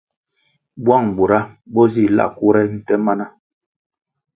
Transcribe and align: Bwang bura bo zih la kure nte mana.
Bwang 0.83 1.07
bura 1.17 1.39
bo 1.73 1.83
zih 1.93 2.11
la 2.17 2.25
kure 2.35 2.63
nte 2.77 2.95
mana. 3.05 3.25